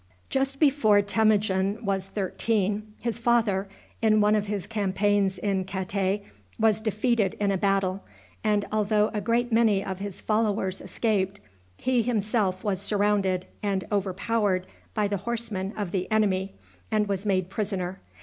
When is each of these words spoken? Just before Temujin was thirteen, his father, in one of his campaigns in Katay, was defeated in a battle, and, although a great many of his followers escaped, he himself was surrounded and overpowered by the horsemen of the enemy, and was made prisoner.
Just 0.31 0.59
before 0.59 1.03
Temujin 1.03 1.85
was 1.85 2.07
thirteen, 2.07 2.93
his 3.03 3.19
father, 3.19 3.69
in 4.01 4.19
one 4.19 4.33
of 4.33 4.47
his 4.47 4.65
campaigns 4.65 5.37
in 5.37 5.63
Katay, 5.63 6.23
was 6.59 6.81
defeated 6.81 7.35
in 7.39 7.51
a 7.51 7.57
battle, 7.59 8.03
and, 8.43 8.65
although 8.71 9.11
a 9.13 9.21
great 9.21 9.51
many 9.51 9.85
of 9.85 9.99
his 9.99 10.19
followers 10.19 10.81
escaped, 10.81 11.39
he 11.77 12.01
himself 12.01 12.63
was 12.63 12.81
surrounded 12.81 13.45
and 13.61 13.85
overpowered 13.91 14.65
by 14.95 15.07
the 15.07 15.17
horsemen 15.17 15.71
of 15.77 15.91
the 15.91 16.09
enemy, 16.11 16.55
and 16.89 17.07
was 17.07 17.23
made 17.23 17.51
prisoner. 17.51 17.99